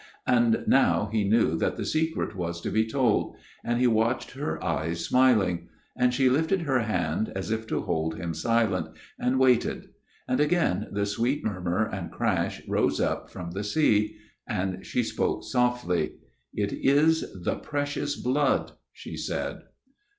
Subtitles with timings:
[0.25, 4.57] And now he knew that the secret was to be told; and he watched her
[4.63, 5.67] eyes, smiling.
[5.95, 8.87] And she lifted her hand, as if to hold him silent;
[9.19, 9.89] and waited;
[10.27, 14.15] and again the sweet murmur and crash rose up from the sea;
[14.47, 16.13] and she spoke, softly.
[16.65, 19.59] "'It is the Precious Blood,' she said."